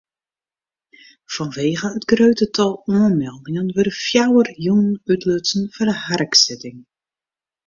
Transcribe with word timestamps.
Fanwegen 1.33 1.97
it 1.97 2.07
grutte 2.09 2.47
tal 2.55 2.73
oanmeldingen 2.95 3.69
wurde 3.75 3.93
fjouwer 4.05 4.47
jûnen 4.65 4.89
útlutsen 5.11 5.61
foar 5.73 5.87
de 5.91 5.95
harksitting. 6.05 6.79